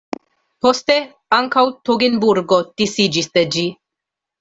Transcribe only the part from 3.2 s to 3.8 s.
de ĝi.